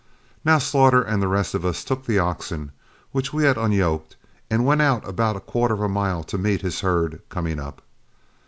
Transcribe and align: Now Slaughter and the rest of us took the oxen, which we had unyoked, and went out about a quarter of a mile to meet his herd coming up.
Now 0.43 0.57
Slaughter 0.57 1.03
and 1.03 1.21
the 1.21 1.27
rest 1.27 1.53
of 1.53 1.63
us 1.63 1.83
took 1.83 2.07
the 2.07 2.17
oxen, 2.17 2.71
which 3.11 3.33
we 3.33 3.43
had 3.43 3.55
unyoked, 3.55 4.15
and 4.49 4.65
went 4.65 4.81
out 4.81 5.07
about 5.07 5.35
a 5.35 5.39
quarter 5.39 5.75
of 5.75 5.81
a 5.81 5.87
mile 5.89 6.23
to 6.23 6.39
meet 6.39 6.61
his 6.63 6.79
herd 6.79 7.21
coming 7.29 7.59
up. 7.59 7.83